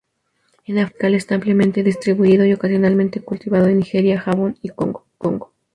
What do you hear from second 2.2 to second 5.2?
y ocasionalmente cultivado en Nigeria, Gabón y Congo.